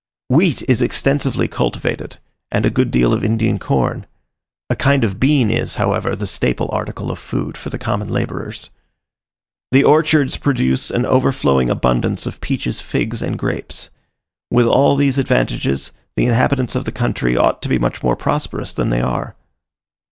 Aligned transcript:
Wheat 0.29 0.67
is 0.67 0.81
extensively 0.81 1.47
cultivated, 1.47 2.17
and 2.51 2.65
a 2.65 2.71
good 2.71 2.89
deal 2.89 3.13
of 3.13 3.23
Indian 3.23 3.59
corn: 3.59 4.07
a 4.67 4.75
kind 4.75 5.03
of 5.03 5.19
bean 5.19 5.51
is, 5.51 5.75
however, 5.75 6.15
the 6.15 6.25
staple 6.25 6.67
article 6.71 7.11
of 7.11 7.19
food 7.19 7.55
for 7.55 7.69
the 7.69 7.77
common 7.77 8.07
labourers. 8.07 8.71
The 9.71 9.83
orchards 9.83 10.37
produce 10.37 10.89
an 10.89 11.05
overflowing 11.05 11.69
abundance 11.69 12.25
of 12.25 12.41
peaches 12.41 12.81
figs, 12.81 13.21
and 13.21 13.37
grapes. 13.37 13.91
With 14.49 14.65
all 14.65 14.95
these 14.95 15.19
advantages, 15.19 15.91
the 16.15 16.25
inhabitants 16.25 16.75
of 16.75 16.85
the 16.85 16.91
country 16.91 17.37
ought 17.37 17.61
to 17.61 17.69
be 17.69 17.77
much 17.77 18.01
more 18.01 18.15
prosperous 18.15 18.73
than 18.73 18.89
they 18.89 19.01
are. 19.01 19.35